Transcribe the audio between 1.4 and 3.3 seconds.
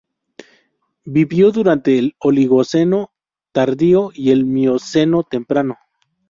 durante el Oligoceno